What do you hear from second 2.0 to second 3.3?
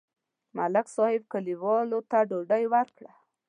ته ډوډۍ وکړه.